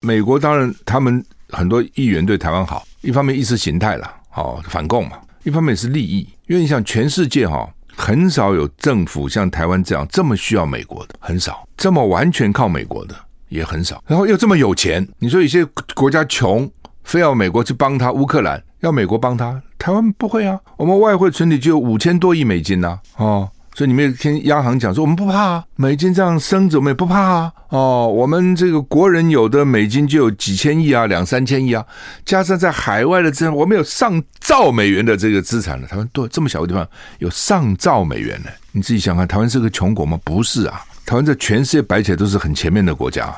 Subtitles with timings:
[0.00, 13.14] 美国当然他们很多议员对台湾好，一方面意识形态了，哦，反共嘛，一方面是利益，因为你想全世界哈、很少有政府像台湾这样这么需要美国的，很少这么完全靠美国的
[13.48, 15.64] 也很少，然后又这么有钱，你说有些
[15.96, 16.70] 国家穷，
[17.02, 23.50] 非要美国去帮他，乌克兰要美国帮他，台湾不会啊，我们外汇存底就有五千多亿美金呐、哦。
[23.78, 27.52] 所以你们也听央行讲说，我们不怕啊，美金这样升着，我们也不怕啊。
[27.68, 31.86] 哦，我们这个国人有的美金就有几千亿啊，两三千亿啊，
[32.24, 35.86] 加上在海外的资产，我们有上兆美元的这个资产了。
[35.86, 36.84] 台湾多这么小的地方
[37.20, 38.48] 有上兆美元呢？
[38.72, 40.18] 你自己想看，台湾是个穷国吗？
[40.24, 43.32] 不是啊，台湾在全世界摆起来都是很前面的国家。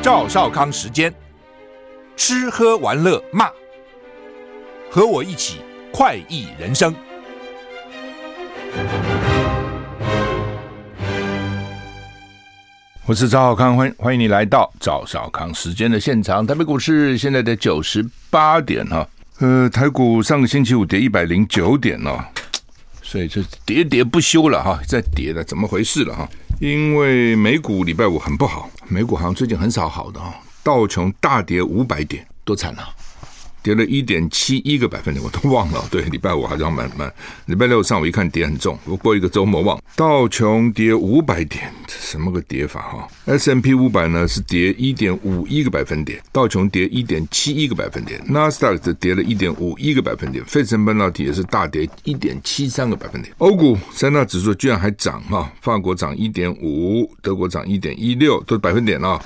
[0.00, 1.12] 赵少康时间。
[2.22, 3.48] 吃喝玩乐骂，
[4.90, 6.94] 和我一起快意人生。
[13.06, 16.46] 我是赵少康，欢迎欢迎你来到赵少康时间的现场。
[16.46, 22.22] 台北股市现在的九十八点哈，呃，台股上个星期五跌一百零九点哦，
[23.00, 26.28] 所以就喋喋不休了哈，在跌了，怎么回事了哈？
[26.60, 30.34] 因为美股礼拜五很不好，美股好像最近很少好的哈。
[30.62, 32.88] 道琼大跌五百点，多惨啊！
[33.62, 35.86] 跌了一点七一个百分点，我都忘了。
[35.90, 37.12] 对，礼拜五好像蛮蛮，
[37.44, 39.78] 礼拜六上午一看跌很重，我过一个周末忘。
[39.94, 53.30] 道琼跌五百点，这什么个跌法哈？S&P 五百呢是跌一点五一个百分点，道琼跌一点七一个百分点，纳斯达克则跌了一点五一个百分点，费城半导体也是大跌一点七三个百分点。
[53.36, 59.22] 欧股三大指数居然还涨哈，法国涨一点五，德国涨一点一六，都是百分点啊。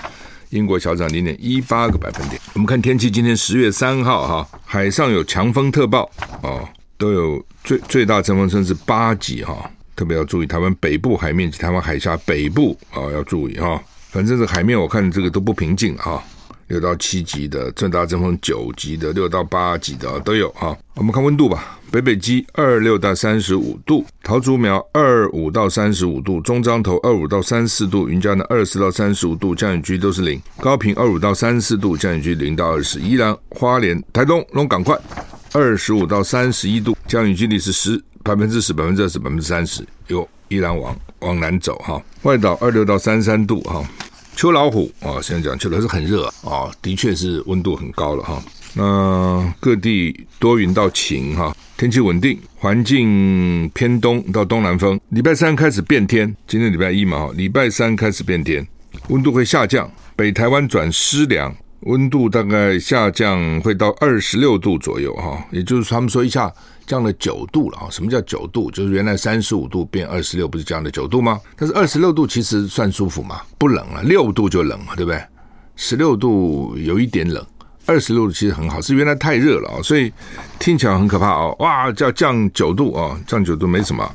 [0.54, 2.40] 英国小涨零点一八个百分点。
[2.54, 6.08] 我们看天气，今天十月三号哈，海上有强风特报
[6.42, 6.66] 哦，
[6.96, 13.82] 都有最最大阵风声是八级哈，特别要注意台湾北部海面及台湾海峡北部啊要注意哈。
[14.10, 16.22] 反正这海面我看这个都不平静哈，
[16.68, 20.76] 六到七级的最大阵风九级的，六到八级的都有哈。
[20.94, 21.78] 我们看温度吧。
[21.90, 34.98] 北北基二六到三十五度，桃竹苗二五到三十五度，中彰投二五到三四度，云嘉南二十到三十五度，降雨区都是零，高屏二五到三四度，降雨区零到二十，宜兰花莲台东龙港快
[35.52, 43.88] 二十五到三十一度，降雨几率是十百分之十百分之二十百分之三十，由宜兰往往南走哈，外岛二六到三三度哈，
[44.36, 48.42] 秋老虎啊，现在讲秋老虎是很热啊，的确是温度很高了哈，
[48.74, 51.54] 那各地多云到晴哈。
[51.76, 54.98] 天气稳定，环境偏东到东南风。
[55.08, 58.66] 礼拜三开始变天，今天礼拜一嘛，哈，礼拜三开始变天，
[59.08, 59.90] 温度会下降。
[60.14, 66.52] 北台湾转湿凉，温度大概下降会到二十六度左右，哈，也就是他们说一下
[66.86, 67.88] 降了九度了啊。
[67.90, 68.70] 什么叫九度？
[68.70, 71.40] 就是原来三十五度变二十六，不是降了九度吗？
[71.56, 75.22] 但是二十六度其实算舒服嘛，不冷了，六度就冷了，对不对？
[75.76, 77.44] 十六度有一点冷。
[77.86, 80.10] 二十六度其实很好，是原来太热了啊，所以
[80.58, 81.54] 听起来很可怕哦。
[81.58, 84.10] 哇，叫降九度啊，降九度没什么，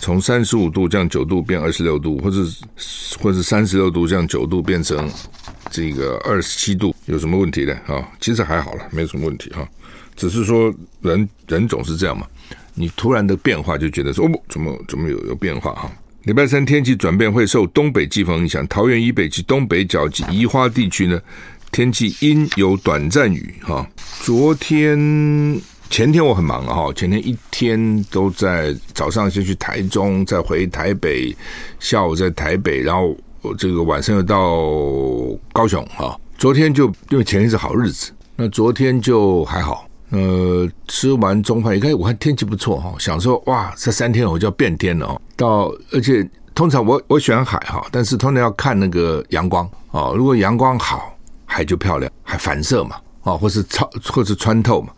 [0.00, 2.38] 从三十五度降九度变二十六度，或者
[3.20, 5.08] 或者三十六度降九度变成
[5.70, 7.72] 这个二十七度，有什么问题呢？
[7.86, 9.64] 啊，其实还好了，没什么问题哈。
[10.16, 12.26] 只是说人人总是这样嘛，
[12.74, 15.90] 你突然的变化就觉得说哦，怎么怎么有有变化哈。
[16.24, 21.20] 礼拜三天气转变会受东北季风影响，桃园以北及东北角及宜花地区呢。
[21.72, 23.88] 天气阴有短暂雨哈，
[24.20, 24.94] 昨天
[25.88, 31.34] 前天我很忙哈，前天一天都在早上先去台中，再回台北，
[31.80, 33.16] 下午在台北，然后
[33.56, 34.38] 这个晚上又到
[35.50, 36.14] 高雄哈。
[36.36, 45.20] 昨天就因为前天是好日子，那昨天就还好，呃，吃完中饭，一看我看天气不错哈，想说哇，这三天我就要变天了哦。
[45.36, 51.08] 到而且通常我我喜欢海哈，但是通常要看那个阳光哦，如果阳光好。
[51.44, 54.90] 海就漂亮，还反射嘛，啊，或是超，或是穿透嘛。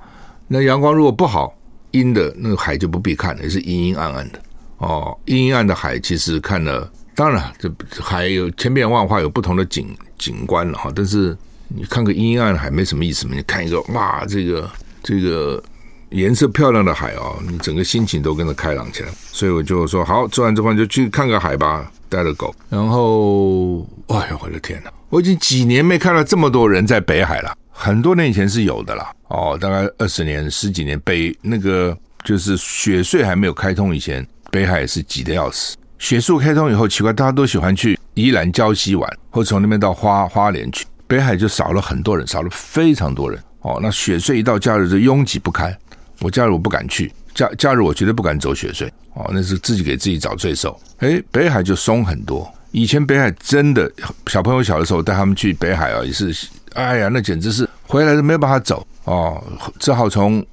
[0.47, 1.53] 那阳光如果不好，
[1.91, 4.39] 阴的那个海就不必看了，也是阴阴暗暗的。
[4.79, 7.69] 哦，阴阴暗的海其实看了，当然这
[8.01, 10.93] 海有千变万化，有不同的景景观了哈。
[10.95, 11.37] 但是
[11.67, 13.35] 你看个阴阴暗的海没什么意思嘛？
[13.35, 14.71] 你看一个哇，这个
[15.05, 15.63] 这个
[16.09, 19.09] 颜色漂亮的海哦，你整个心情都跟着开朗起来。
[19.31, 22.53] 所以我就说好，吃完这饭就去看个海吧，带着狗。
[22.69, 24.91] 然后，哎呦，我的天哪！
[25.11, 29.13] 我已经几年没看到这么多人在北海了，很多年以前是有的啦。
[29.29, 35.77] 哦，大概二十年、十几年，北那个就是雪隧还没有开通以前，北海也是挤得要死。
[35.99, 43.43] 雪隧开通以后，奇怪，大家都喜欢去宜兰礁溪玩，或从那边到花花莲去，北海就少了很多人，少了非常多人。
[43.65, 45.75] 哦，那雪隧一到假日就拥挤不堪，
[46.21, 50.79] 我假日我不敢去，假假日我绝对不敢走雪隧哦，那是自己给自己找罪受。
[50.99, 52.47] 哎，北海就松很多。
[52.73, 53.91] 以前北海真的
[54.27, 59.43] 小朋友小的时候带他们去北海啊，也是，哎呀，那简直是回来都没有办法走哦，
[59.79, 60.45] 只好从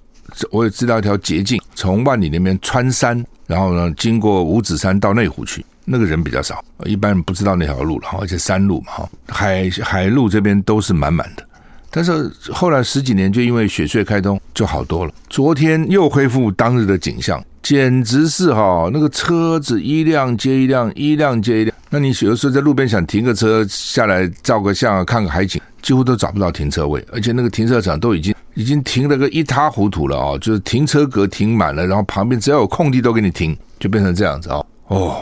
[0.50, 11.46] 我也知道一条捷径，从万里那边穿山，然后呢经过五指山到内湖去，那个人比较少，一般人不知道那条路了，而且山路嘛哈，海海路这边都是满满的。
[11.92, 15.14] 但是后来十几年就因为雪隧开通就好多了。
[15.30, 21.76] 昨天又恢复当日的景象，简直是哈，那个车子一辆接一辆，一辆接一辆。
[21.90, 34.66] 那你有的时候在路边想停个车下来照个相，看个海景，几乎都找不到停车位，而且那个停车场都已经已经停了个一塌糊涂了哦，就是停车格停满了，然后旁边只要有空地都给你停，就变成这样子哦。
[34.88, 35.22] 哦。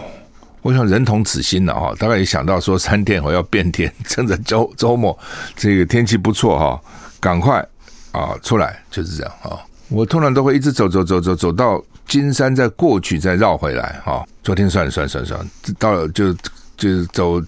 [0.61, 5.17] 我想人同此心了哈，大概也想到说三天我要变天，趁着周周末
[5.56, 6.81] 这个天气不错哈，
[7.19, 7.65] 赶快
[8.11, 9.57] 啊出来就是这样啊。
[9.88, 14.23] 我通常都会一直走走走走走到金山，再过去再绕回来哈。
[14.44, 15.45] 昨天算了算了算了，
[15.79, 16.33] 到了就
[16.75, 17.41] 就走，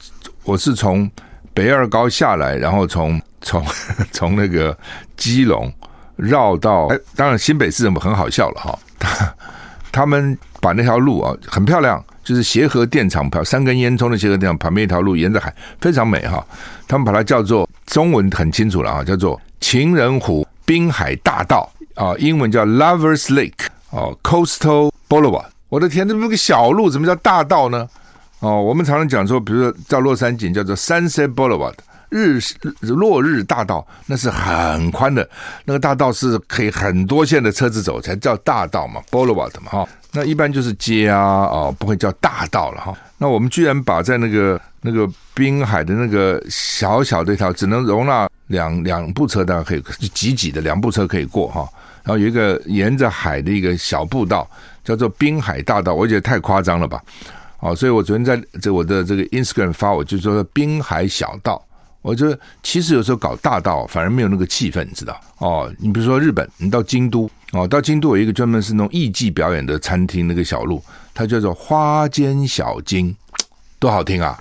[0.43, 1.09] 我是从
[1.53, 3.63] 北二高下来，然后从从
[4.11, 4.75] 从那个
[5.17, 5.71] 基隆
[6.15, 9.35] 绕到，哎，当然新北市人很好笑了哈，他
[9.91, 12.03] 他们把那条路啊很漂亮。
[12.23, 16.45] 就是协和电厂旁三根烟囱的协和电厂旁边一条路，沿着海非常美哈。
[16.87, 25.45] 他们把它叫做中文很清楚了啊，叫做情人湖滨海大道啊，英文叫 Lovers Lake 哦，Coastal Boulevard。
[25.69, 27.87] 我的天，这不是个小路，怎么叫大道呢？
[28.39, 31.75] 哦，我们常常讲说，比如说到洛杉矶叫做 Sunset Boulevard。
[32.11, 32.39] 日
[32.81, 35.27] 落日大道那是很宽的，
[35.65, 39.87] 那个大道是可以很多线的车子走才叫大道嘛，Boulevard 嘛哈。
[40.11, 42.93] 那一般就是街啊，哦，不会叫大道了哈。
[43.17, 51.65] 那我们居然把在那个那个滨海的那个小小的一条，只能容纳两两部车，大概可以挤挤的两部车可以过哈。
[52.03, 54.45] 然后有一个沿着海的一个小步道，
[54.83, 57.01] 叫做滨海大道，我觉得太夸张了吧？
[57.59, 61.63] 哦，所以我昨天在这我的这个 Instagram 发，我就说滨海小道。
[62.01, 65.19] 我觉得其实有时候搞大道反而没有那个气氛，你知道？
[65.37, 70.83] 哦，你比如说日本，你到京都哦，到京都有一个专门是那种艺伎表演的餐厅，那个小路
[71.13, 73.15] 它叫做花间小津，
[73.77, 74.39] 多好听啊！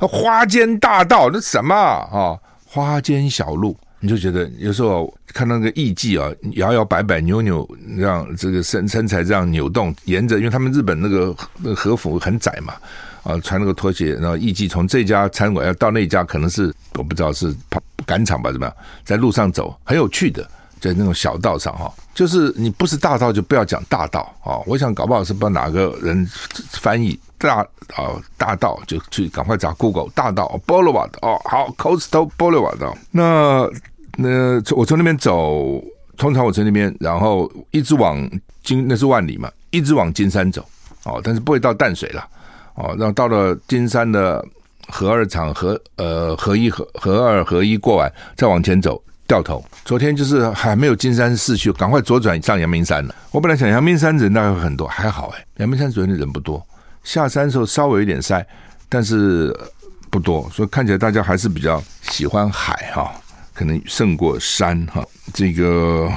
[0.00, 2.08] 花间大道那什么啊？
[2.10, 12.74] 哦，花间小路，你就觉得有时候看到那个艺伎啊，摇摇摆摆、扭扭，让这个身身材这样扭动，沿着，因为他们日本那个那个和服很窄嘛。
[13.22, 20.42] 啊，穿那个拖鞋，然后艺伎从这家餐馆要到那家，可能是我不知道是跑赶场吧，怎么样，在路上走很有趣的，
[20.80, 24.58] 在那种小道上哈，就是你不是大道就不要讲大道啊。
[24.66, 26.28] 我想搞不好是不知道哪个人
[26.72, 27.60] 翻译大
[27.94, 32.92] 啊大道，就去赶快找 Google 大道 Boulevard 哦，好 Coastal Boulevard。
[33.12, 33.70] 那
[34.16, 35.80] 那我从那边走，
[36.16, 38.28] 通常我从那边，然后一直往
[38.64, 40.66] 金那是万里嘛，一直往金山走
[41.04, 42.28] 哦，但是不会到淡水了。
[42.74, 44.44] 哦，然后到了金山的
[44.88, 49.64] 合二厂合呃合一合合二合一过完，再往前走掉头。
[49.84, 53.14] 昨天就是还没有金山市区，赶快左转上阳明山了。
[53.30, 56.64] 我本来想阳明山人大概会很多，还好哎，阳明山昨天的人不多。
[57.04, 58.46] 下山的时候稍微有点塞，
[58.88, 59.54] 但是
[60.10, 63.12] 不多，所以看起来大家还是比较喜欢海哈，
[63.52, 65.04] 可能胜过山哈。
[65.34, 66.10] 这个。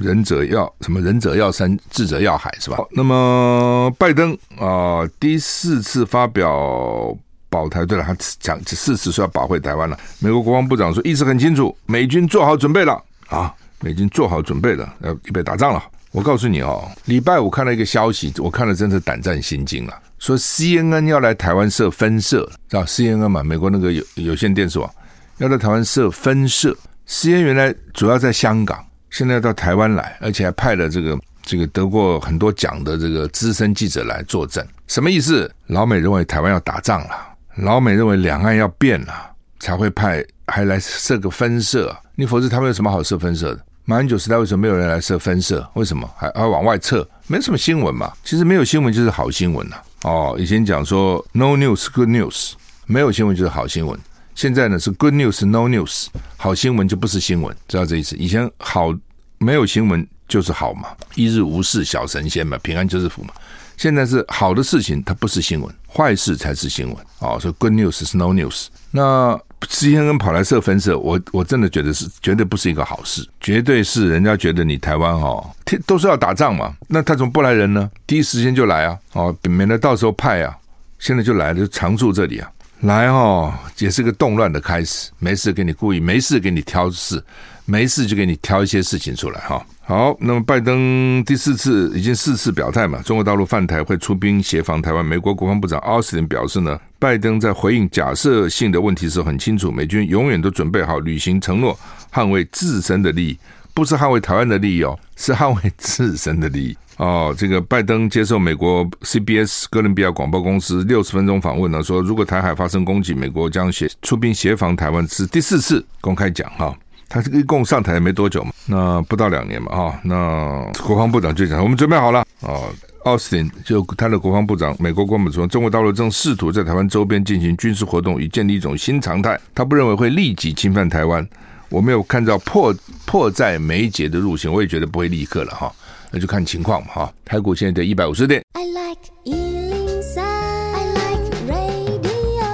[0.00, 1.00] 仁者要什么？
[1.00, 2.78] 仁者要山，智者要海，是吧？
[2.90, 7.16] 那么拜登啊、第四次发表
[7.48, 9.98] 保台，对了，他讲这四次说要保卫台湾了。
[10.18, 15.82] 美国国防部长说意思很清楚，美军做好准备了啊，美军做好准备了，要预备打仗了。
[16.12, 23.44] 我告诉你哦，礼拜五看了一个消息，我看了真是胆战心惊了，说 CNN 要来台湾设分社，知道 CNN 嘛？
[23.44, 24.90] 美国那个有有线电视网
[25.38, 26.76] 要在台湾设分社
[27.06, 28.84] ，CNN 原来主要在香港。
[29.10, 35.50] 现在到台湾来，而且还派了这个这个得过很多奖的这个资深记者来作证，什么意思？
[35.66, 37.10] 老美认为台湾要打仗了，
[37.56, 39.12] 老美认为两岸要变了，
[39.58, 41.94] 才会派还来设个分社。
[42.14, 43.60] 你否则他们有什么好设分社的？
[43.84, 45.68] 马英九时代为什么没有人来设分社？
[45.74, 47.04] 为什么还还往外撤？
[47.26, 48.12] 没什么新闻嘛。
[48.22, 49.76] 其实没有新闻就是好新闻呐。
[50.02, 52.52] 哦，以前讲说 no news good news，
[52.86, 53.98] 没有新闻就是好新闻。
[54.40, 56.06] 现在呢是 good news no news，
[56.38, 58.16] 好新闻就不是新闻，知道这意思？
[58.16, 58.90] 以前好
[59.36, 63.34] 没有新闻就是好嘛，一日无事小神仙嘛，平安就是福嘛。
[63.76, 67.38] 现在是好的事情它不是新闻，坏事才是新闻哦。
[67.38, 68.68] 所以 good news 是 no news。
[68.90, 75.54] 那 CNN 跑来设分社，我我真的觉得是绝对不是一个好事，绝对是人家觉得你台湾哦，
[75.86, 77.90] 都是要打仗嘛，那他怎么不来人呢？
[78.06, 80.56] 第一时间就来啊，哦，免得到时候派啊，
[80.98, 82.50] 现在就来了，就常驻这里啊。
[82.80, 85.10] 来哦，也是个动乱的开始。
[85.18, 87.22] 没事给你故意，没事给你挑事，
[87.66, 89.62] 没事就给你挑一些事情出来哈。
[89.82, 95.04] 好，那么拜登第四次已经四次表态嘛，中国大陆犯台会出兵协防台湾。
[95.04, 101.78] 美国国防部长奥斯汀表示呢，拜登在回应假设性的问题时候很清楚，美军永远都准备好履行承诺，
[102.10, 103.38] 捍卫自身的利益，
[103.74, 106.76] 不是捍卫台湾的利益哦，是捍卫自身的利益。
[107.00, 116.76] 哦，这个拜登接受美国 CBS 哥伦比亚广播公司六十分钟访问呢，说如果台海发生攻击，美国将协出兵协防台湾，是第四次公开讲哈。
[117.08, 122.68] 他这个一共上台没多久嘛，那不到两年嘛哈，那国防部长就讲我们准备好了哦，
[123.04, 131.26] 奥斯汀就他的国防部长，美国国防部说，中国大陆正试图在台湾周边进行军事活动，以建立一种新常态，他不认为会立即侵犯台湾，
[131.70, 132.74] 我没有看到迫
[133.06, 135.72] 迫在眉睫的入侵，我也觉得不会立刻了哈。
[136.10, 137.14] 那就看情况嘛，哈。
[137.24, 138.42] 台股现在跌一百五十点。
[138.54, 142.44] I like 103, I like radio。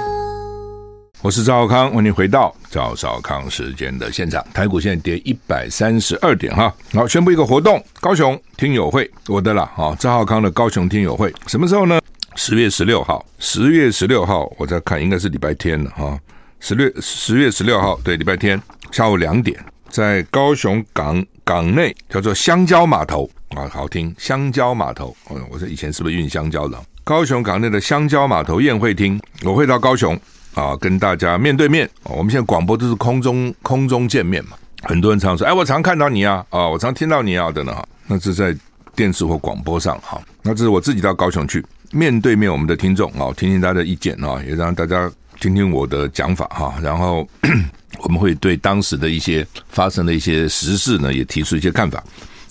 [1.23, 4.45] 我是赵少康，欢迎回到赵少康时间的现场。
[4.53, 6.71] 台股现在跌一百三十二点，哈。
[6.93, 11.99] 好，宣布一个活动：高雄听友会，我的啦，啊，赵浩康的高雄听友会，什么时候呢？
[12.35, 16.19] 十月十六号，十月十六号，我在看，应该是礼拜天了，哈。
[16.59, 18.61] 十月十月十六号，对，礼拜天
[18.91, 19.59] 下午两点，
[19.89, 23.27] 在高雄港港内叫做香蕉码头。
[23.49, 24.13] 啊，好听！
[24.17, 26.77] 香蕉码头，嗯，我说以前是不是运香蕉的？
[27.03, 30.19] 高雄港内的香蕉码头宴会厅，我会到高雄
[30.53, 31.89] 啊，跟大家面对面。
[32.03, 37.87] 我们现在广播都是空中空中见面嘛，很多人常说，哎，我常看到你啊，啊，我常听到你啊，等等哈。
[38.05, 38.55] 那是在
[38.95, 46.75] 电视或广播上哈，那这是我自己到高雄去面对面我们的听众啊，听听大家的意见啊，也让大家听听我的讲法哈。
[46.81, 47.25] 然后
[48.03, 52.03] 我们会对当时的一些发生的一些时事呢，也提出一些看法。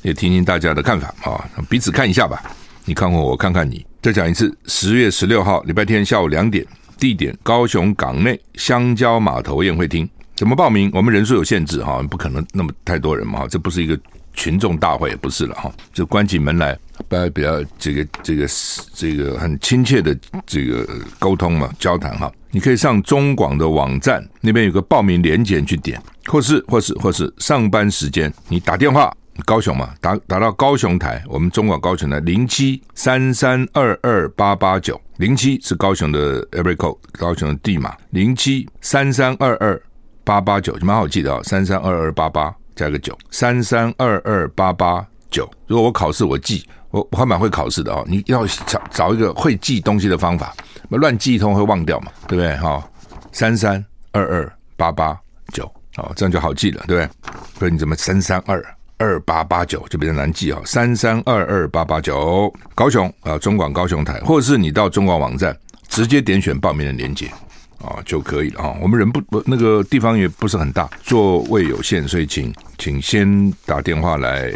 [0.03, 2.43] 也听听大家的看法啊，彼此看一下吧。
[2.85, 3.85] 你看看我，看看你。
[4.00, 6.65] 再讲一次，十月十六号礼拜天下午两点，
[6.99, 10.09] 地点高雄港内香蕉码头宴会厅。
[10.37, 10.88] 怎么报名？
[10.95, 13.49] 我们人数有限制哈，不可能那么太多人嘛哈。
[13.49, 13.99] 这不是一个
[14.35, 15.73] 群众大会，不是了哈。
[15.93, 18.47] 就关起门来，大家比较这个这个
[18.95, 20.87] 这个很亲切的这个
[21.19, 22.31] 沟通嘛，交谈哈。
[22.53, 29.12] 你可以上中广的网站，那边有个报名连结去点，或是或是或是上班时间你打电话。
[29.45, 39.81] 高雄嘛，打打到高雄台，我们中广高雄台零七三三二二八八九零七是高雄的 every code，高雄的地码零七三三二二
[40.25, 45.49] 八八九就蛮好记的啊，三三二二八八加个九三三二二八八九。
[45.66, 50.55] 如果我考试我记，我我还蛮会考试的啊，你要找找一个会记东西的方法，
[50.90, 52.83] 乱记一通会忘掉嘛，对不对哈？
[53.33, 55.19] 三三二二八八
[55.52, 55.64] 九
[55.97, 57.33] 哦，这样就好记了，对不对？
[57.59, 58.62] 所以你怎么三三二？
[58.99, 65.57] 二八八九就比较难记啊，三三二二八八九，高雄啊，中广高雄台，或者是你到中广网站
[65.88, 67.26] 直接点选报名的链接
[67.79, 68.75] 啊就可以了啊。
[68.81, 74.50] 我们人不不那个地方也不是很大，座位有限，所以请请先打电话来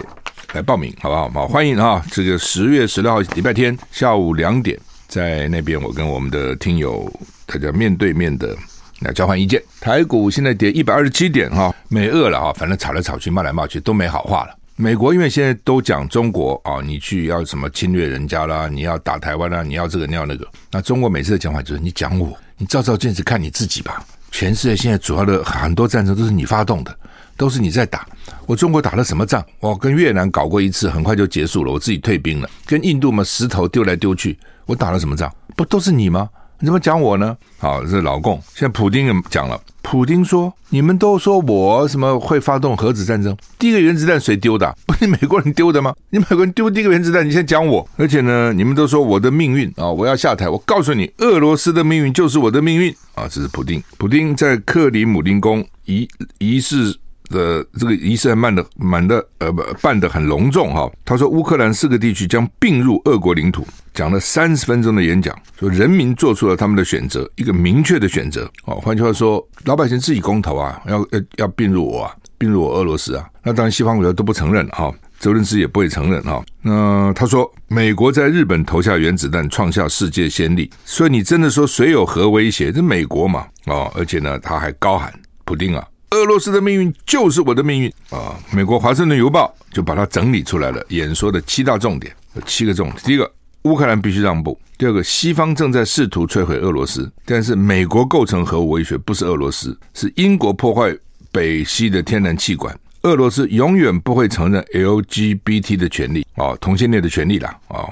[0.54, 1.28] 来报名，好不好？
[1.28, 2.02] 好，欢迎啊！
[2.10, 7.12] 这个十月十六号礼拜天下午两点，在那边我跟我们的听友
[7.44, 8.56] 大家面对面的。
[9.00, 14.54] 来交换意见，台股现在跌一百二十七点哈，没饿了哈，反正吵来吵去，骂来骂去都没好话了。
[14.76, 24.04] 美国因为现在都讲中国啊，你去要什么侵略人家啦，你要打台湾啦，你要这个你要那个，那中国每次的讲法就是你讲我，你照照镜子看你自己吧。
[24.30, 26.96] 全世界现在主要的很多战争都是你发动的，
[27.36, 28.06] 都是你在打。
[28.46, 29.44] 我中国打了什么仗？
[29.58, 32.48] 我跟越南搞过一次，很快就结束了，我自己退兵了。
[32.64, 35.30] 跟印度嘛，石头丢来丢去，我打了什么仗？
[35.56, 36.28] 不都是你吗？
[36.62, 37.34] 你怎么讲我呢？
[37.56, 38.38] 好，这是老共。
[38.54, 43.34] 现在普丁也讲了，普丁说：“你们都说我什么会发动核子战争？
[43.58, 44.76] 第一个原子弹谁丢的？
[44.86, 45.94] 不是美国人丢的吗？
[46.10, 47.88] 你美国人丢第一个原子弹，你先讲我。
[47.96, 50.50] 而且呢，你们都说我的命运啊，我要下台。
[50.50, 53.26] 我告诉你，俄罗斯的命运就是我的命运啊！
[53.26, 53.82] 这是普丁。
[53.96, 56.94] 普丁在克里姆林宫仪仪式。”
[57.30, 68.74] 的这个仪式还办的满的呃不办得很隆重哈，他说乌克兰四个地区将并入俄国领土，讲了三十分钟的演讲，说人民做出了他们的选择，一个明确的选择哦。
[68.74, 73.26] 换句话说，老百姓自己公投啊，要要要并入我啊，并入我俄罗斯啊。
[73.42, 76.44] 那当然西方国家都不承认哈，泽伦斯基也不会承认哈。
[76.62, 82.70] 那他说美国在日本投下原子弹，创下世界先例，所以你真的说谁有核威胁？
[82.70, 85.12] 这美国嘛哦，而且呢他还高喊
[85.44, 85.86] 普丁啊。
[86.10, 88.36] 俄罗斯的命运就是我的命运啊！
[88.50, 92.96] 美国《华盛顿邮报》就把它整理出来了，演说的七大重点，有七个重点。
[93.04, 100.92] 第一个，乌克兰必须让步；第二个，西方正在试图摧毁俄罗斯，但是美国构成核武威胁，不是俄罗斯，是英国破坏
[101.30, 102.76] 北溪的天然气管。
[103.02, 107.86] 俄罗斯永远不会承认 LGBT 的权利啊，同性恋的权利啦啊！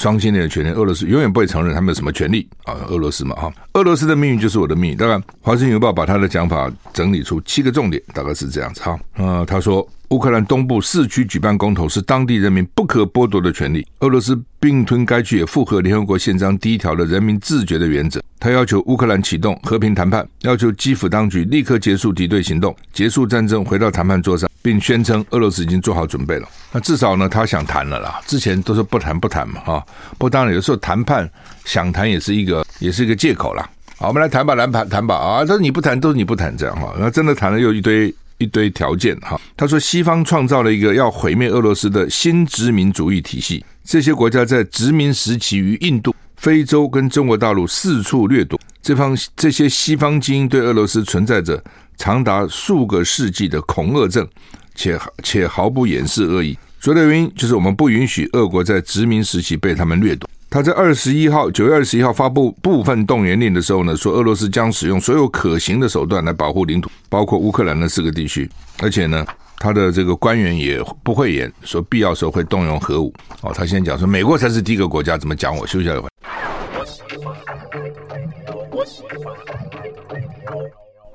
[0.00, 2.72] 双性恋的权利，俄罗斯永远不会承认他们有什么权利啊！
[2.88, 4.96] 俄罗斯嘛，哈，俄罗斯的命运就是我的命运。
[4.96, 8.98] 当然，《华盛顿邮报》把他的讲法整理出七个重点，大概是这样子哈。
[9.18, 9.86] 呃，他说。
[10.10, 13.86] 乌克兰东部市区举办公投是当地人民不可剥夺的权利。
[14.00, 18.20] 俄罗斯并吞该区也符合联合国宪章第一条的人民自决的原则。
[18.40, 26.48] 他要求乌克兰启动和平谈判，要求基辅当局立刻结束敌对行动，结束战争，回到谈判桌上，并宣称俄罗斯已经做好准备了。
[26.72, 28.20] 那至少呢，他想谈了啦。
[28.26, 29.86] 之前都是不谈不谈嘛，哈。
[30.18, 31.30] 不当然有时候谈判
[31.64, 33.70] 想谈也是一个也是一个借口啦。
[33.96, 35.44] 好，我们来谈吧，来谈谈吧啊！
[35.44, 36.96] 都是你不谈，都是你不谈，这样哈。
[36.98, 38.12] 那真的谈了又一堆。
[38.40, 51.62] 一堆条件哈，他说西方创造了一个要毁灭俄罗斯的新殖民主义体系，这些国家在殖民时期于印度、非洲跟中国大陆四处掠夺，这方这些西方精英对俄罗斯存在着
[51.98, 54.26] 长达数个世纪的恐俄症，
[54.74, 56.58] 且且毫不掩饰恶意。
[56.80, 60.26] 主要原因就是我们不允许俄国在殖民时期被他们掠夺。
[60.50, 68.50] 他在二十一号，九月二十一号发布部分动员令的时候呢，说俄罗斯将使用所有可行的手段来保护领土，包括乌克兰的四个地区，
[68.82, 69.24] 而且呢，
[69.58, 73.14] 他的这个官员也不会演，说必要时候会动用核武。
[73.42, 75.56] 哦，他先讲说美国才是第一个国家，怎么讲？
[75.56, 76.08] 我休息一下会。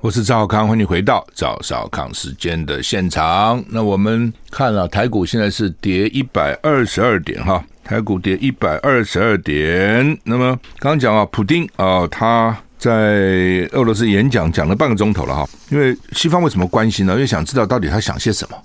[0.00, 3.62] 我是赵康，欢迎回到赵少康时间的现场。
[3.68, 7.62] 那我们看了台股现在是跌一百二十二点哈。
[7.86, 10.18] 台股跌一百二十二点。
[10.24, 12.90] 那么刚刚讲啊，普丁啊、他在
[13.70, 15.48] 俄罗斯演讲讲了半个钟头了哈。
[15.70, 17.12] 因为西方为什么关心呢？
[17.12, 18.58] 因为想知道到底他想些什么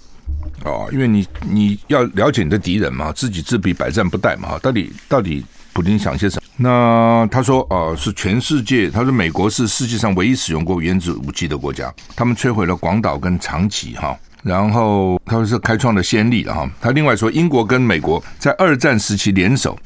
[0.66, 0.90] 哦。
[0.92, 4.50] 因为你你要了解你的敌人嘛，知己知彼，百战不殆嘛。
[4.50, 6.42] 哈，到底到底普丁想些什么？
[6.58, 14.18] 那他说啊、呃，是全世界，他说美国是世界上唯一使用过原子武器的国家，他们摧毁了广岛跟长崎哈。
[14.44, 16.70] 然后他们是开创的先例了哈。
[16.82, 19.78] 他另外说，英国跟美国在二战时期联手，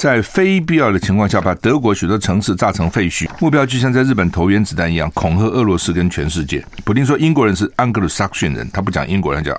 [0.00, 6.64] 在非必要的情况下把德国许多城市炸成废墟，目标就像在日本投原子弹一样，恐吓俄罗斯跟全世界。
[6.86, 9.52] 普丁说，英国人是 Anglo-Saxon 人，他不讲英国人，叫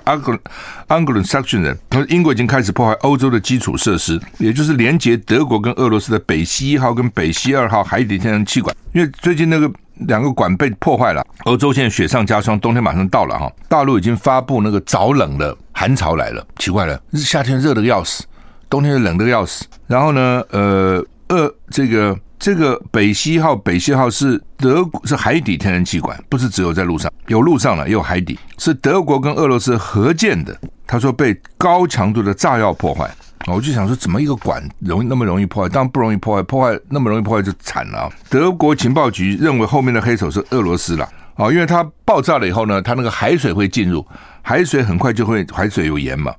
[0.88, 1.78] Anglo-Saxon 人。
[1.88, 9.70] 他说，英国已经开始破坏欧洲的基础设施，也就是连接德国跟俄罗斯的北溪一号跟北溪二号海底天然气管，因为最近那个。
[10.08, 13.48] 两个管被破坏了，欧洲现在雪上加霜，冬天马上到了哈。
[13.68, 18.24] 大陆已经发布那个早冷的寒潮来了，奇怪了，夏天热的要死，
[18.72, 19.66] 冬天冷得要死。
[19.86, 30.58] 然后呢，呃，呃，这个这个北溪号，北溪号是德国是海底天然气管，不是只有在路上，有路上了，也有海底，是德国跟俄罗斯合建的。
[30.86, 33.10] 他说被高强度的炸药破坏。
[33.46, 35.68] 我就想说，怎么一个管容易那么容易破坏？
[35.68, 38.10] 当然不容易破坏，破坏那么容易破坏就惨了。
[38.30, 44.06] 德国情报局认为后面的黑手是俄罗斯了啊，因为它爆炸了以后呢，它那个海水会进入，
[44.40, 46.32] 海水很快就会海水有盐嘛，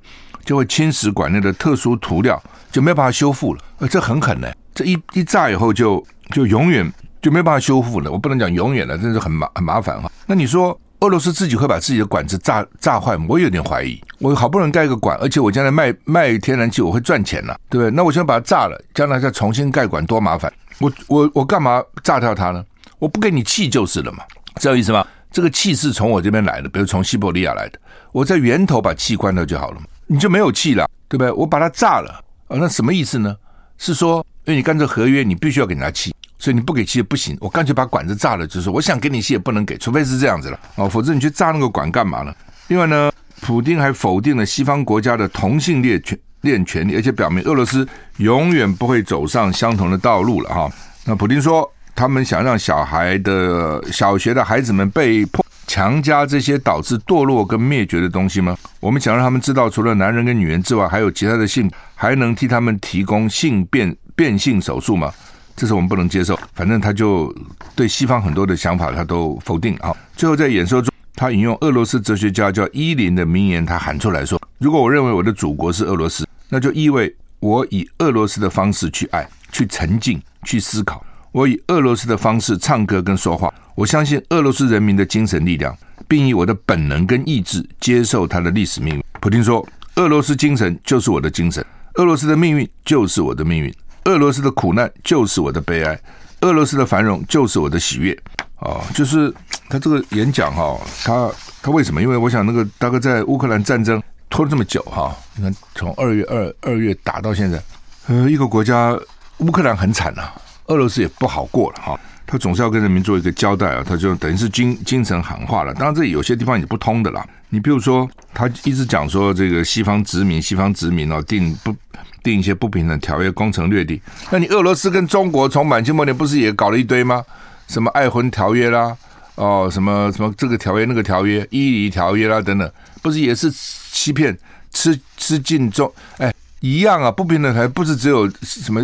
[0.43, 3.61] 就会侵蚀管内的特殊涂料，就没有办法修复了。
[3.79, 8.11] 呃，这很狠呢，这一一炸以后就就永远就没办法修复了。
[8.11, 10.11] 我不能讲永远了，真是很麻很麻烦哈。
[10.25, 10.79] 那你说？
[10.99, 13.25] 俄罗斯自己会把自己的管子炸炸坏吗？
[13.27, 14.01] 我有点怀疑。
[14.19, 17.91] 我好不容易盖一个管，而且我将来卖卖天然气，我会赚钱了，对不对？
[17.91, 20.49] 那我现在把它炸了，将来再重新盖管，多麻烦！
[20.79, 22.63] 我我我干嘛炸掉它呢？
[22.99, 24.23] 我不给你气就是了嘛，
[24.61, 25.05] 知道意思吗？
[25.29, 27.77] 这个气是从我这边来的，比如从西伯利亚来的，
[28.13, 31.31] 我在源头把气关掉就好了嘛，你就没有气了，对不对？
[31.31, 33.35] 我把它炸了，啊，那什么意思呢？
[33.77, 36.13] 是说，因为你干这合约，你必须要给人家气。
[36.39, 42.35] 所以你不给气也不行，我干脆把管子炸了，就是我想给你气也不能给，除非是这样子了哦，否则你去炸那个管干嘛呢？
[42.67, 47.87] 另外呢，普丁还否定了西方国家的同性恋权恋权利，而且表明俄罗斯
[48.17, 50.69] 永远不会走上相同的道路了哈。
[51.05, 55.42] 那普丁说，他们想让小孩的小学的孩子们被迫
[55.73, 58.55] 强加这些导致堕落跟灭绝的东西吗？
[58.79, 65.11] 我们想让他们知道，除了男人跟女人之外，还有其他的性，还能替他们提供性变变性手术吗？
[65.55, 66.39] 这是我们不能接受。
[66.53, 67.35] 反正他就
[67.75, 69.75] 对西方很多的想法，他都否定。
[69.79, 81.03] 好，最后在演说中，他引用俄罗斯哲学家叫伊林的名言，他喊出来说：“如果我认为我的祖国是俄罗斯，那就意味我以俄罗斯的方式去爱、去沉浸、去思考。
[81.33, 83.53] 我以俄罗斯的方式唱歌跟说话。
[83.75, 85.75] 我相信俄罗斯人民的精神力量，
[86.07, 89.67] 并以我的本能跟意志接受他的历史命运。”普京说
[89.97, 91.65] ：“俄罗斯精神就是我的精神，
[91.95, 93.73] 俄罗斯的命运就是我的命运。”
[94.05, 95.99] 俄罗斯的苦难就是我的悲哀，
[96.41, 98.15] 俄罗斯的繁荣就是我的喜悦。
[98.59, 99.33] 哦，就是
[99.67, 102.01] 他这个演讲哈，他他为什么？
[102.01, 107.61] 因为我想那个大概在乌克兰战争拖了这么久哈，你看从二月二二月打到现在，
[108.07, 108.95] 呃，一个国家
[109.39, 110.29] 乌克兰很惨呐，
[110.67, 111.99] 俄罗斯也不好过了哈。
[112.25, 115.73] 他总是要跟人民做一个交代啊，他就等于是精精神喊话了。
[115.73, 117.23] 当然，这有些地方也不通的啦。
[117.49, 121.75] 你比如说，他一直讲说这个西方殖民，西方殖民哦，定不
[122.23, 124.01] 定一些不平等条约，攻城略地。
[124.31, 127.23] 那你俄罗斯跟中国从满清末年不是也搞了一堆吗？
[127.67, 128.97] 什么爱魂条约啦，
[129.35, 132.71] 哦，什么什么这个条约那个条约，伊犁条约啦等等，
[133.01, 134.35] 不是也是欺骗、
[134.71, 135.93] 吃吃尽中？
[136.17, 138.83] 哎，一样啊，不平等条约不是只有什么。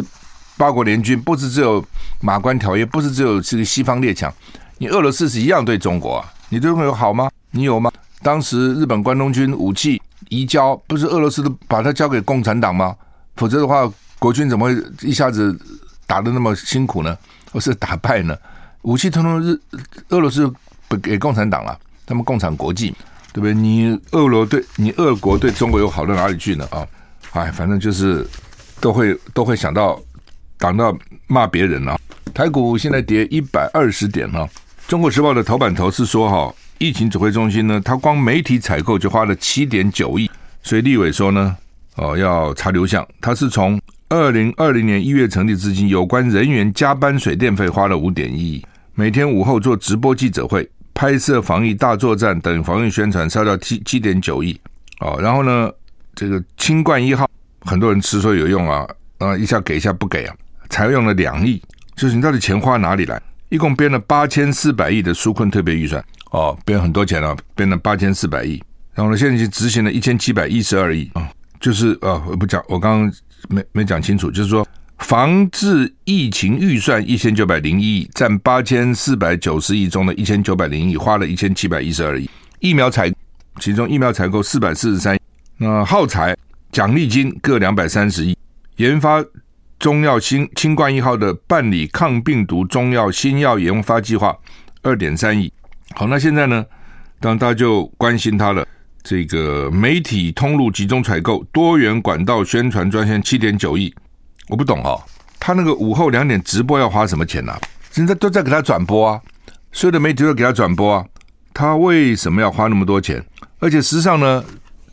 [0.60, 1.82] 八国联军不是只有
[2.20, 4.30] 马关条约，不是只有这个西方列强，
[4.78, 7.32] 你俄罗斯是一样对中国啊，你对中国有好吗？
[7.52, 7.90] 你有吗？
[8.22, 12.94] 当时日本关东军武器移交，不是俄罗斯都把它交给共产党吗？
[13.38, 15.58] 否则的话，国军怎么会一下子
[16.06, 17.18] 打得那么辛苦呢？
[17.54, 18.38] 或是打败呢？
[18.82, 19.58] 武器通通日
[20.10, 20.54] 俄罗斯
[20.90, 22.94] 不给共产党了，他们共产国际，
[23.32, 23.54] 对不对？
[23.54, 26.68] 你俄罗对你俄国对中国有好到哪里去呢？
[26.70, 26.86] 啊，
[27.32, 28.28] 哎，反正就是
[28.82, 29.98] 都会都会想到。
[30.60, 30.96] 挡到
[31.26, 31.98] 骂别人了，
[32.34, 34.48] 台股现在跌一百二十点了。
[34.88, 40.30] 中国时报的头版头是说，哈，疫情指挥中心呢，他光媒体采购就花了七点九亿，
[40.62, 41.56] 所以立委说呢，
[41.96, 43.08] 哦，要查流向。
[43.22, 54.60] 他是从二零二零年一月成立至今，有关人员加班、水电费花了五点一亿，每天午后做直播记者会、拍摄防疫大作战等防疫宣传，烧掉七七点九亿。
[55.00, 55.72] 哦，然后呢，
[56.16, 57.30] 这个清冠一号，
[57.62, 58.86] 很多人吃说有用啊，
[59.20, 60.36] 啊，一下给一下不给啊。
[60.70, 61.62] 才用了两亿，
[61.96, 63.22] 就是你到底钱花哪里来？
[63.50, 68.62] 一共编了八千四百亿的纾困特别预算哦，编很多钱了，编了八千四百亿。
[68.94, 71.28] 然后呢，现在已经执行了一千七百一十二亿啊，
[71.60, 73.14] 就是啊，我不讲，我刚刚
[73.48, 74.68] 没没讲清楚，就是说
[75.00, 82.30] 防治疫情预算一千九百零一亿，占八千四百九十亿中的一千九百零亿，花了一千七百一十二亿。
[82.60, 83.12] 疫苗采，
[83.60, 85.20] 其中疫苗采购四百四十三亿，
[85.58, 86.38] 那耗材
[86.72, 88.38] 奖励金各两百三十亿，
[88.76, 89.26] 研发。
[89.80, 94.38] 中药新清冠一号的办理抗病毒中药新药研发计划
[94.84, 95.52] 二点三亿，
[95.96, 96.66] 好，那现在呢？
[97.22, 98.66] 当然大家就关心它了。
[99.02, 103.94] 这个媒体通路集中采购多元管道宣传专线七点九亿，
[104.50, 105.02] 我不懂哦。
[105.40, 107.60] 他那个午后两点直播要花什么钱呢、啊？
[107.92, 109.22] 现在都在给他转播啊，
[109.72, 111.06] 所有的媒体都给他转播啊，
[111.54, 113.26] 他为什么要花那么多钱？
[113.60, 114.44] 而且实际上呢，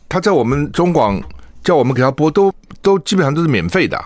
[0.07, 1.21] 他在我们中广
[1.61, 4.01] 叫我们给他播，都都基本上都是免费的、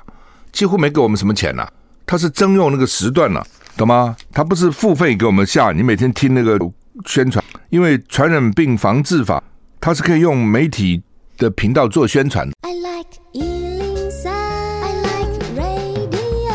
[0.51, 1.71] 几乎没给我们什么钱呐、啊，
[2.05, 4.15] 他是征用那个时段了、啊，懂吗？
[4.33, 6.59] 他不是付费给我们下，你每天听那个
[7.05, 9.41] 宣传，因为传染病防治法，
[9.79, 11.01] 它是可以用媒体
[11.37, 12.49] 的频道做宣传。
[12.61, 16.53] I like 103, I like radio。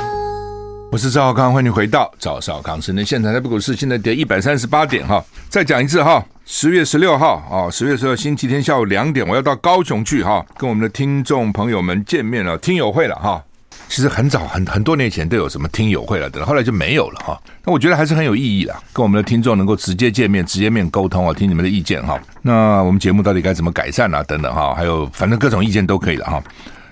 [0.93, 3.33] 我是赵少康，欢迎回到赵少康时间现场。
[3.33, 13.43] 台北股市现在跌一百三十八点哈，再讲一次哈，十月十六号啊，十月十六星期天下午两点，我要到高雄去哈，跟我们的听众朋友们见面了，听友会了哈。
[13.88, 17.40] 其实很早很很多年前都有什么听友会了，等后来就没有了哈。
[17.64, 22.20] 那我觉得还是很有意义的，跟我们的听众能够直接见面、直接面沟通啊，听你们的意见哈。
[22.42, 24.22] 那我们节目到底该怎么改善啊？
[24.25, 26.42] 等等哈，还有反正各种意见都可以了哈。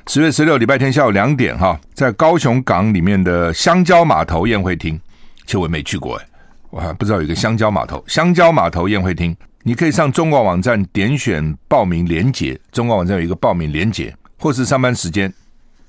[0.07, 4.99] 十月十六礼拜天下午两点哈，在高雄港里面的香蕉码头宴会厅，
[5.45, 6.27] 其实我没去过哎，
[6.71, 8.03] 我还不知道有一个香蕉码头。
[8.07, 15.31] 香蕉码头宴会厅，你可以上中国网站点选报名连结，中国网站有一个报名连结，或是上班时间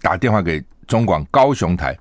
[0.01, 0.61] 打电话给。
[0.87, 1.97] 中广高雄台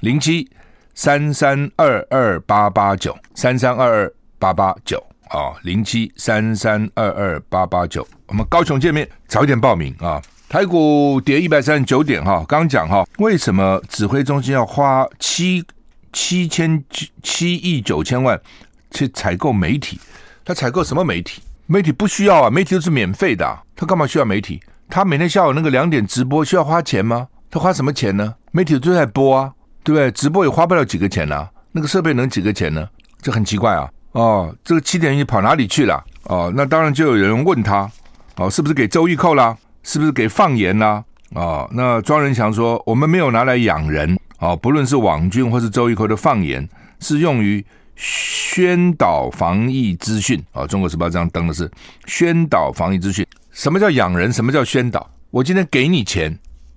[0.00, 0.48] 零七
[0.94, 10.20] 三三二二八八九三三二二八八九啊，零七三三二二八八九，我们高雄见面，早一点报名啊！
[10.48, 15.64] 台股跌一百三十九点哈，刚讲哈，为什么指挥中心要花七
[16.12, 16.84] 七千
[17.22, 18.38] 七亿九千万
[18.90, 19.98] 去采购媒体？
[20.44, 21.40] 他采购什么媒体？
[21.66, 24.60] 媒体不需要啊，媒体都是免费的，他干嘛需要媒体？
[24.90, 27.28] 他每天下午那个两点直播需要花钱吗？
[27.52, 28.34] 他花什么钱呢？
[28.50, 29.52] 媒体都在播啊，
[29.84, 30.10] 对不对？
[30.12, 32.88] 直播也花不了几个钱啊，那个设备能几个钱呢？
[33.20, 33.90] 这很奇怪啊！
[34.12, 36.02] 哦，这个七点一跑哪里去了？
[36.24, 37.86] 哦，那当然就有人问他，
[38.36, 39.54] 哦，是不是给周玉扣啦？
[39.82, 41.04] 是不是给放言啦？
[41.34, 46.66] 哦，那庄人祥说，我们没有拿来养人，哦，不论是网军或是周玉扣的放言，
[47.00, 47.62] 是用于
[47.96, 50.42] 宣导防疫资讯。
[50.52, 51.70] 哦，中国时报这样登的是
[52.06, 53.26] 宣导防疫资讯。
[53.50, 54.32] 什么叫养人？
[54.32, 55.06] 什么叫宣导？
[55.30, 56.34] 我今天给你钱。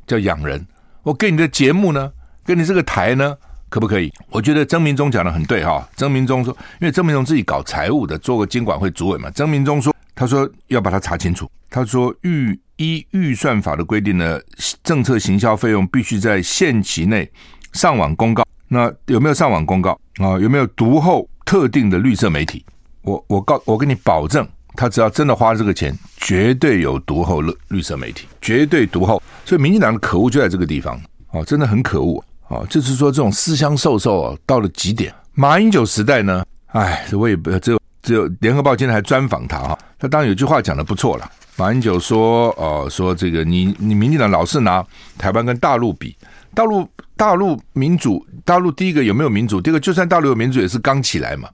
[0.07, 0.65] 叫养人，
[1.03, 2.11] 我给你的节目呢，
[2.45, 3.35] 给你这个台呢，
[3.69, 4.11] 可不可以？
[4.29, 5.87] 我觉得曾明忠讲的很对哈。
[5.95, 9.29] 曾明忠说，因为曾明忠自己搞财务的，做个监管会主委嘛。
[9.31, 11.49] 曾明忠说，他说要把它查清楚。
[11.69, 14.39] 他说预依预算法的规定呢，
[14.83, 17.29] 政策行销费用必须在限期内
[17.73, 18.45] 上网公告。
[18.67, 20.39] 那有没有上网公告啊？
[20.39, 22.65] 有没有读后特定的绿色媒体？
[23.01, 24.47] 我我告我跟你保证。
[24.75, 29.21] 他只要真的花这个钱，绝对有独后绿绿色媒体，绝对独后。
[29.45, 30.99] 所以民进党的可恶就在这个地方，
[31.31, 32.65] 哦，真的很可恶哦。
[32.69, 41.31] 就是说这种私相授受啊，到了极点，马英九时代呢，哎，我也不只有只有联合报今天还专访他哈，他当然有句话讲的不错了。
[41.57, 44.85] 马英九说：“哦，说这个你你民进党老是拿
[45.17, 46.13] 台湾跟大陆比，
[46.53, 46.85] 大陆
[47.15, 49.61] 大陆民主，大陆第一个有没有民主？
[49.61, 51.47] 第二个就算大陆有民主，也是刚起来嘛。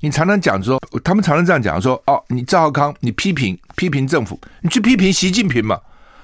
[0.00, 5.78] 你常常讲说，他们常常这样讲说，哦，你赵少康，你批评批评政府，你去批评习近平嘛。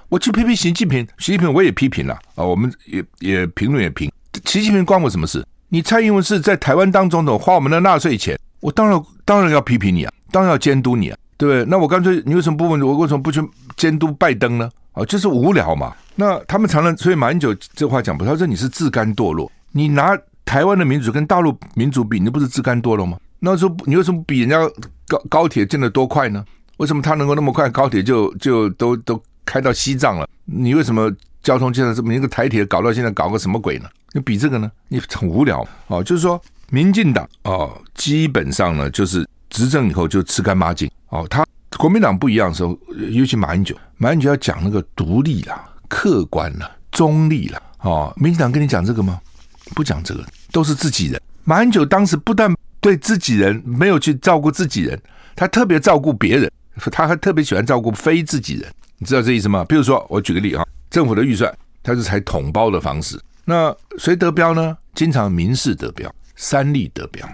[0.09, 4.13] 我去批评习近平，习近平我也批评了啊，我们也也评论也评。
[4.45, 11.65] 习近平关我什么事？”你蔡英文是在台湾当总统，花我们的纳税钱，我当然当然要批评你啊，当然要监督你啊，对不对？
[11.69, 13.41] 那我干脆，你为什么不问我为什么不去
[13.77, 14.71] 监督拜登呢？
[14.93, 15.93] 啊，就是无聊嘛。
[16.15, 23.19] 那他们常常，所以马英九这话讲不，他说你是自甘堕落，你拿台湾的民主跟大陆民主比，你不是自甘堕落吗？
[23.45, 24.59] 那时候你为什么比人家
[25.07, 26.43] 高高铁建得多快呢？
[26.79, 30.27] 为什么他能够那么快，高铁就就都都开到西藏了？
[30.47, 33.89] 你为什么交通建设这么一个台铁搞到现在搞个什么鬼呢？
[34.13, 34.71] 你比这个呢？
[34.89, 36.03] 你很无聊哦。
[36.03, 41.27] 就是说，民进党哦，基本上呢，就是执政以后就吃干抹净哦。
[41.29, 42.77] 他国民党不一样的时候，
[43.11, 48.13] 尤其马英九，马英九要讲那个独立啦、客观啦、中立啦哦。
[48.17, 49.21] 民进党跟你讲这个吗？
[49.75, 51.21] 不讲这个，都是自己人。
[51.45, 52.53] 马英九当时不但
[52.85, 55.01] 对自己人没有去照顾自己人，
[55.35, 56.53] 他特别照顾别人，
[56.93, 58.71] 他还特别喜欢照顾非自己人。
[58.99, 59.65] 你知道这意思吗？
[59.67, 61.51] 比如说，我举个例啊，政府的预算，
[61.83, 63.19] 他是采统包的方式。
[63.47, 64.77] 那谁得标呢？
[64.95, 67.27] 经常民视得标，三立得标，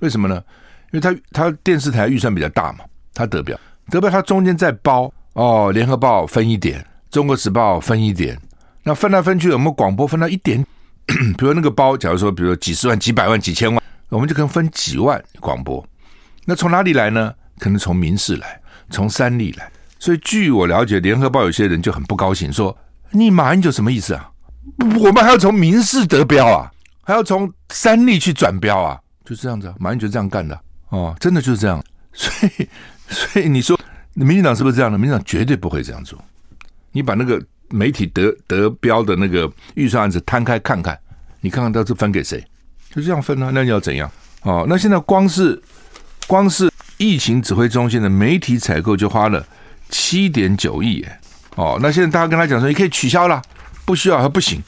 [0.00, 0.42] 为什么呢？
[0.90, 2.80] 因为他他电视台预算比较大嘛，
[3.14, 3.56] 他得标，
[3.88, 8.36] 得标他中间再包哦，联合报分一点，中国时报分一点，
[8.82, 10.66] 那分来分去，我们广播分到一点，
[11.38, 15.84] 比如那个包，假如说，比如说几十万、几百万、几千万，我们就可能分几万广播。
[16.44, 17.34] 那从哪里来呢？
[17.58, 19.70] 可能从民事来，从三立来。
[19.98, 22.76] 所以据我了解，联合报有些人就很不高兴，说
[23.10, 24.30] 你马英九什么意思啊？
[25.00, 26.70] 我们还要从民事得标啊，
[27.02, 31.82] 还要从三立去转标啊，就这样子啊，马英九这样干的哦，真的就是这样。
[32.12, 32.68] 所以，
[33.08, 33.78] 所以你说
[34.12, 34.98] 民进党是不是这样的？
[34.98, 36.22] 民进党绝对不会这样做。
[36.92, 40.98] 你把那个媒体得得标的那个预算案子摊开看看，
[41.40, 42.44] 你看看到是分给谁？
[42.96, 43.50] 就这样分啊？
[43.52, 44.10] 那你要怎样？
[44.42, 45.60] 哦，那现在光是
[46.26, 49.46] 光是疫情指挥中心的媒体采购就花了
[49.90, 51.18] 七点九亿耶。
[51.56, 53.42] 哦，那现在大家跟他讲说，你可以取消了。
[53.84, 54.60] 不需要他不行，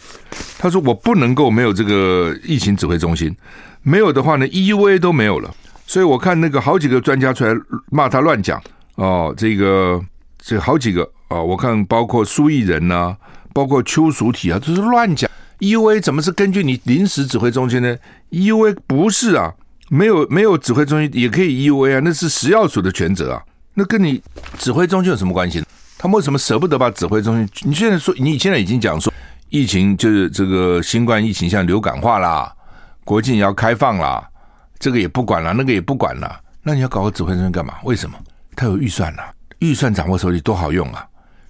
[0.61, 3.35] 他说我不能够没有这个疫情指挥中心，
[3.83, 5.53] 没有的话呢，EUA 都没有了。
[5.87, 7.53] 所以我看那个好几个专家出来
[7.91, 8.63] 骂他乱讲
[8.95, 10.01] 哦，这个
[10.39, 13.17] 这好几个哦，我看包括苏益仁呐，
[13.53, 15.28] 包括邱淑体啊，都是乱讲。
[15.61, 17.97] EUA 怎么是根据你临时指挥中心呢
[18.31, 19.55] ？EUA 不是啊，
[19.89, 23.43] 没有没有指挥中心也可以 EUA 啊，那是食药署的权责啊，
[23.75, 24.23] 那跟你
[24.59, 25.65] 指挥中心有什么关系？
[25.99, 27.71] 他们为什么舍不得把指挥中心？
[27.71, 29.13] 你现在说，你现在已经讲说，
[29.49, 32.55] 疫情就是这个新冠疫情像流感化啦，
[33.05, 34.29] 国境也要开放啦，
[34.79, 37.75] 这个也不管了，那个也不管了，那你要搞个指挥中心干嘛？
[37.83, 38.17] 为什么？
[38.55, 39.23] 他有预算呐，
[39.59, 41.05] 预算掌握手里多好用啊！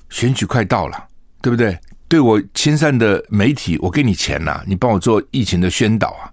[0.09, 1.05] 选举快到了，
[1.43, 1.79] 对不对？
[2.09, 6.33] 对我亲善的媒体，我给你钱呐，你帮我做疫情的宣导啊，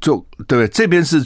[0.00, 0.68] 做对不对？
[0.68, 1.22] 这边是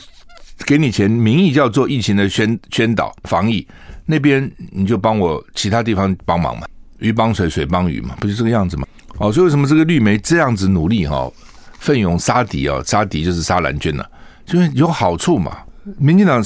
[0.64, 3.66] 给你钱，名义叫做疫情的宣宣导防疫。
[4.04, 6.66] 那边你就帮我其他地方帮忙嘛，
[6.98, 8.86] 鱼帮水，水帮鱼嘛，不就这个样子嘛？
[9.18, 11.30] 哦，所以为什么这个绿媒这样子努力哈，
[11.78, 14.10] 奋勇杀敌啊，杀敌就是杀蓝军了，
[14.44, 15.58] 就是有好处嘛。
[15.98, 16.42] 民进党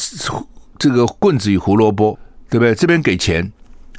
[0.79, 2.74] 这个棍子与胡萝卜，对不对？
[2.74, 3.50] 这边给钱，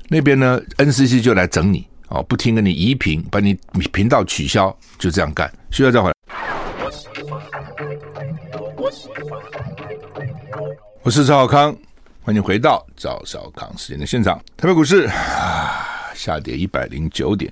[0.10, 3.58] 那边呢，NCC 就来整你哦，不停给你移频，把你
[3.94, 5.50] 频道取消，就这样干。
[5.70, 6.14] 需要再回来。
[11.04, 11.76] 我是赵少康。
[12.24, 14.38] 欢迎回到赵少康时间的现场。
[14.58, 17.52] 台北股市啊，下跌一百零九点，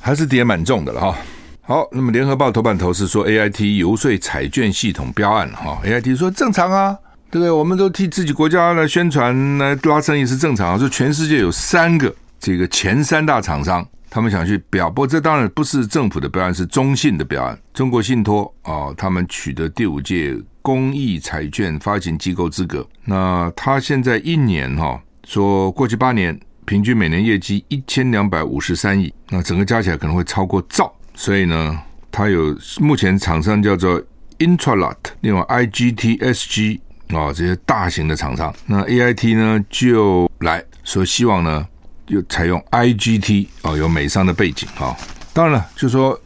[0.00, 1.16] 还是跌蛮重的了哈。
[1.62, 6.98] 好，那么联合报头版头是说 A I T 游说彩券系统标案哈，A I T 说正常啊，
[7.30, 7.50] 对不对？
[7.52, 10.78] 我们都替自己国家来宣传来拉生意是正常啊。
[10.78, 17.58] 说全世界有三个这个前三大厂商，他们想去表，不过这当然不是政府的标案，是中信的标案。
[17.72, 20.38] 中国信托啊，他们取得第五届。
[20.60, 31.76] 公益彩券发行机构资格，那他现在一年哈，说过去八年平均每年业绩一千两百五十三亿，那整个加起来可能会超过兆，所以呢，
[32.12, 34.00] 他有目前厂商叫做
[34.38, 41.66] Intralot，另外 IGTSG 啊这些大型的厂商，那 AIT 呢就来说希望呢
[42.06, 44.96] 就采用 IGT 啊有美商的背景哈，
[45.32, 46.18] 当然了，就说。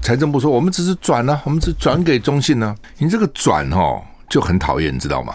[0.00, 5.34] 财政部说：“我们只是转呢、我们只转给中信呢、你这个转哦就很讨厌，你知道吗？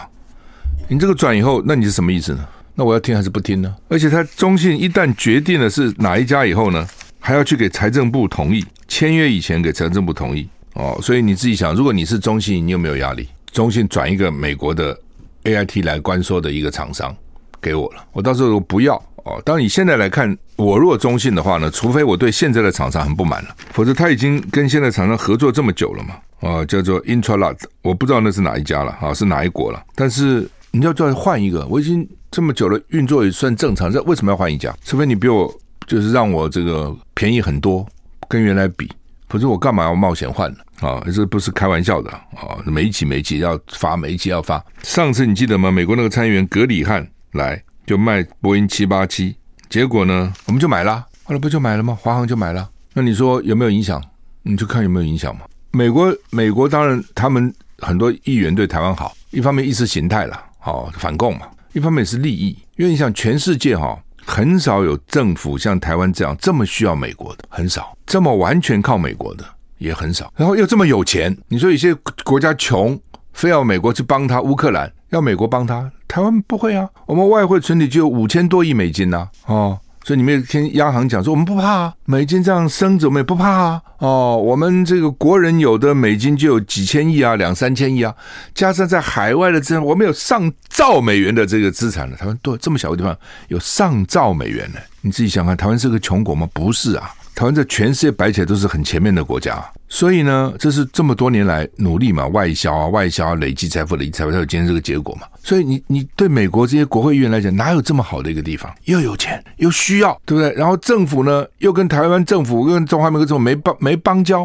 [0.88, 2.44] 你这个转以后，那你是什么意思呢？
[2.74, 3.76] 那我要听还是不听呢？
[3.88, 6.88] 而且他中信一旦决定了是哪一家以后呢，
[7.20, 10.98] 还要去给财政部同意，签约以前给财政部同意哦。
[11.02, 13.28] 所以你自己想，如果你是中信，你有没有压力？
[13.52, 14.98] 中信转一个美国的
[15.44, 17.14] AIT 来关说的一个厂商
[17.60, 19.42] 给我了，我到时候我不要哦。
[19.44, 26.14] 当你现在来看，我若中信的话呢，除非我对现在的厂商很不满了，否则他已经跟现在厂商合作这么久了嘛，
[26.48, 29.82] 啊，叫做 Intralot，我不知道那是哪一家了，啊，是哪一国了？
[29.94, 34.74] 但是你要再换一个，我已经这么久了，运作也算正常，这为什么要换一家？
[34.84, 35.52] 除非你比我
[35.86, 37.86] 就是让我这个便宜很多，
[38.28, 38.90] 跟原来比。
[39.26, 40.58] 否则我干嘛要冒险换呢？
[40.80, 42.54] 啊，这不是开玩笑的啊！
[42.66, 44.64] 每一期每一期要发，每一期要发。
[44.84, 45.72] 上次你记得吗？
[45.72, 49.36] 美国那个参议员格里汉来就卖波音七八七，
[49.68, 51.96] 结果呢，我们就买了，后来不就买了吗？
[52.00, 52.68] 华航就买了。
[52.92, 54.02] 那你说有没有影响？
[54.42, 55.42] 你就看有没有影响嘛。
[55.72, 63.98] 美国美国当然他们很多议员对台湾好，一方面意识形态了，好反共嘛；一方面是利益，因为你想全世界哈。
[64.26, 69.44] 很少有政府像台湾这样这么需要美国的，很少这么完全靠美国的
[69.76, 71.36] 也很少，然后又这么有钱。
[71.46, 71.94] 你说有些
[72.24, 72.98] 国家穷，
[73.34, 79.76] 非要美国去帮他，乌克兰要美国帮他，台湾不会啊，我们外汇存底就有五千多亿美金呐、哦。
[80.04, 83.82] 所以你们也听央行讲说，我们不怕啊，美金这样升着，我们也不怕啊。
[83.98, 88.14] 哦，我们这个国人有的美金就有几千亿啊，两三千亿啊，
[88.54, 92.16] 加上在海外的资产，我们有上兆美元的这个资产了。
[92.16, 93.16] 台湾多这么小的地方
[93.48, 96.48] 有上兆美元呢，你自己想想，台湾是个穷国吗？
[96.52, 97.10] 不是啊。
[97.34, 99.60] 台湾在全世界摆起来都是很前面的国家，
[99.94, 105.28] 所以呢，这是这么多年来努力嘛，外销啊，外销啊，累积财富，累积财富才有今天这个结果嘛。
[105.40, 108.74] 所以你你对美国这些国会议员来讲，哪有这么好的一个地方？
[108.86, 110.52] 又有钱又需要，对不对？
[110.54, 114.38] 然后政府呢，又跟台湾政府跟中华民国政府没邦没邦交，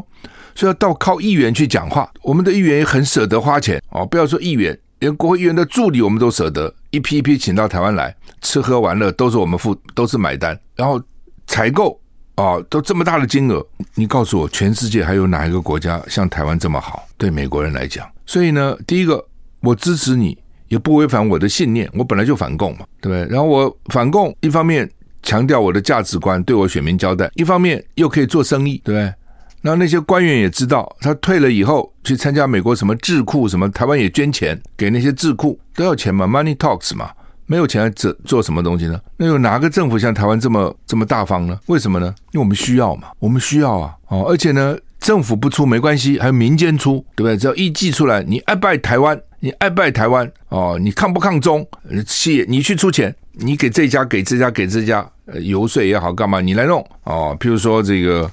[0.53, 2.07] 所以要到靠议员去讲话。
[2.21, 11.01] 我们的议员也很舍得花钱哦，不要说议员，连国会议员的助理我们都舍得一批一批请到台湾来吃喝玩乐，都是我们付，都是买单，然后
[11.47, 11.99] 采购。
[12.39, 13.62] 哦，都这么大的金额，
[13.95, 17.06] 你告诉我，全世界还有哪一个国家像台湾这么好？
[17.17, 19.21] 对美国人来讲，所以呢，第一个，
[19.60, 20.38] 我支持你，
[20.69, 23.28] 也不违反我的信念，我本来就反共嘛，对不对？
[23.30, 24.89] 然后我反共，一方面
[25.21, 29.13] 强调我的价值观，对我选民交代，一方面又可以做生意，对不对？
[29.62, 37.12] 然后那些官员也知道，他退了以后去参加美国什么智库，什么台湾也捐钱给那些智库，都要钱嘛，Money talks 嘛。
[37.49, 39.01] 没有钱做做什么东西呢？
[39.17, 41.59] 那有哪个政府像台湾这么这么大方呢？
[41.65, 42.13] 为什么呢？
[42.31, 47.35] 因为我们需要嘛，我们需要啊，哦，而且呢，政府不出没关系，还有民间出，对不对？
[47.35, 51.67] 只要一寄出来，你爱拜台湾，你爱拜台湾哦，你抗不抗中？
[52.05, 57.35] 企业你去出钱，你给这家给这家给这家，呃，游说也好干嘛，你来弄哦。
[57.39, 58.29] 譬如说这个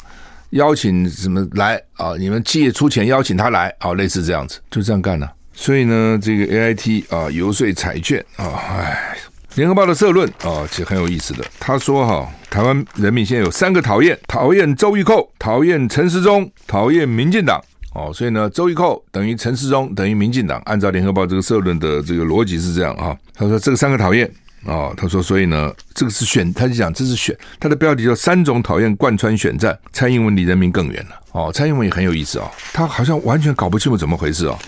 [0.50, 2.12] 邀请什么来啊？
[2.18, 5.26] 你们企业出钱邀请他来哦，类似这样子，就这样干呢。
[5.58, 9.16] 所以呢，这个 AIT 啊，游说彩券啊，哎，
[9.54, 11.42] 联合报的社论啊，其实很有意思的。
[11.58, 17.58] 他说哈，台湾人民现在有三个讨厌：讨厌周玉蔻，讨厌陈时中，讨厌民进党。
[17.94, 20.60] 哦，所以呢，周玉蔻等于陈时中等于民进党。
[20.66, 23.16] 按照联合报这个社论的这个逻辑是这样啊。
[23.34, 24.30] 他说这个三个讨厌
[24.66, 31.18] 啊，他说所以呢，这个是选，他就讲这是选，他的标题叫三种讨厌贯穿选战，蔡英文离人民更远了。
[31.32, 34.58] 哦，蔡英文也很有意思哦，他好像完全搞不清楚怎么回事哦。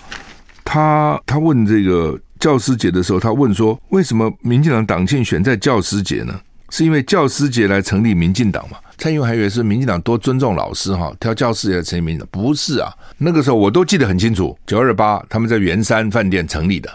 [0.71, 6.39] 他他问这个教师节的时候，他问说：“为什么民进党党庆选在教师节呢？
[6.69, 12.93] 是因为教师节来成立民进党嘛？”蔡英文还以为是民进党多尊重老师哈，挑教师节来成立民进党，不是啊。
[13.17, 16.91] 那个时候我都记得很清楚，九二八他们在圆山饭店成立的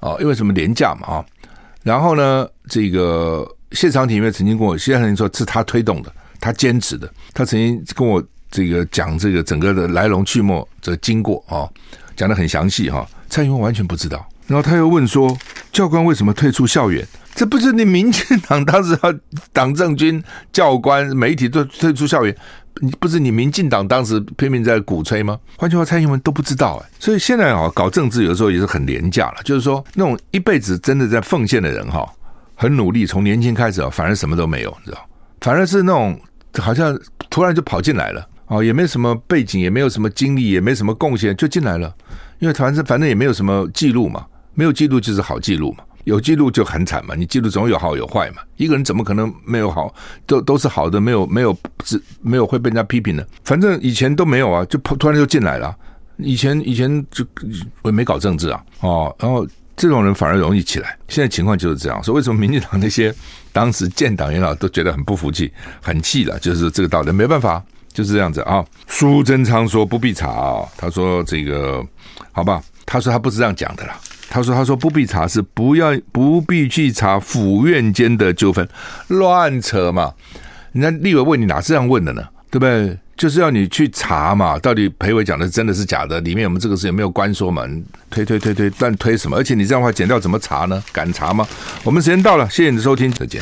[0.00, 1.24] 哦，因为什么廉价嘛啊。
[1.82, 11.64] 然后呢，这个谢长廷因为曾经跟我谢长廷说是他推动的，他坚持的，他曾经跟我这个讲这个整个的来龙去脉这个经过啊。
[12.16, 14.26] 讲得很详细哈，蔡英文完全不知道。
[14.46, 15.36] 然后他又问说
[15.72, 17.06] ：“教官为什么退出校园？
[17.34, 19.12] 这不是你民进党当时要
[19.52, 20.22] 党政军
[20.52, 22.36] 教官媒体都退出校园，
[22.80, 25.38] 你不是你民进党当时拼命在鼓吹吗？
[25.56, 26.90] 换句话，蔡英文都不知道哎。
[27.00, 29.36] 所以现在啊，搞政治有时候也是很廉价了。
[29.44, 32.06] 就是说，那种一辈子真的在奉献的人哈，
[32.54, 34.98] 很努力，从年轻开始啊，反而什么都没有，你知道？
[35.40, 36.20] 反而是那种
[36.58, 36.96] 好像
[37.30, 41.92] 突然就跑进来了。”哦，也没什么背景，也没有什么经历，也没什么贡献，就进来了。
[42.38, 47.16] 因为反正反正也没有什么记录嘛，没有记录就是好记录嘛，有记录就很惨嘛。
[47.16, 48.42] 你记录总有好有坏嘛。
[48.56, 49.92] 一个人怎么可能没有好？
[50.24, 53.26] 都都是好的，没有没有只没有会被人家批评的。
[53.42, 55.74] 反正以前都没有啊，就突然就进来了。
[56.18, 57.26] 以前以前就
[57.82, 60.96] 我也没搞政治啊，哦，然后这种人反而容易起来。
[61.08, 62.00] 现在情况就是这样。
[62.04, 63.12] 说为什么民进党那些
[63.52, 67.60] 当时建党元老都觉得很不服气、很气的，就是这个道理，没办法。
[67.94, 71.82] 就是这样子啊，苏贞昌说不必查啊，他说这个
[72.32, 73.96] 好吧，他说他不是这样讲的啦，
[74.28, 78.68] 他说他说不必查是不要不必去查府院间的纠纷，
[79.06, 80.12] 乱扯嘛，
[80.72, 82.22] 人家立委问你哪是这样问的呢？
[82.50, 82.98] 对不对？
[83.16, 86.20] 就是要你去查嘛，到底裴伟讲的真的是假的？
[86.22, 86.88] 里面我们这个事？
[86.88, 87.64] 有没有关说嘛？
[88.10, 89.36] 推推推推，但推什么？
[89.36, 90.82] 而且你这样的话，检调怎么查呢？
[90.92, 91.46] 敢查吗？
[91.84, 93.40] 我们时间到了，谢谢你的收听，再见。